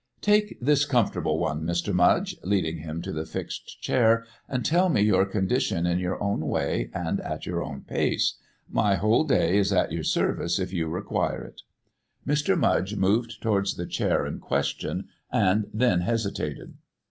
"Take 0.21 0.57
this 0.59 0.83
comfortable 0.83 1.37
one, 1.37 1.61
Mr. 1.61 1.93
Mudge," 1.93 2.35
leading 2.43 2.79
him 2.79 3.03
to 3.03 3.11
the 3.11 3.23
fixed 3.23 3.81
chair, 3.83 4.25
"and 4.49 4.65
tell 4.65 4.89
me 4.89 5.01
your 5.03 5.27
condition 5.27 5.85
in 5.85 5.99
your 5.99 6.19
own 6.23 6.47
way 6.47 6.89
and 6.91 7.19
at 7.21 7.45
your 7.45 7.61
own 7.63 7.81
pace. 7.81 8.39
My 8.67 8.95
whole 8.95 9.25
day 9.25 9.59
is 9.59 9.71
at 9.71 9.91
your 9.91 10.03
service 10.03 10.57
if 10.57 10.73
you 10.73 10.87
require 10.87 11.43
it." 11.43 11.61
Mr. 12.25 12.57
Mudge 12.57 12.95
moved 12.95 13.43
towards 13.43 13.75
the 13.75 13.85
chair 13.85 14.25
in 14.25 14.39
question 14.39 15.07
and 15.31 15.67
then 15.71 16.01
hesitated. 16.01 16.77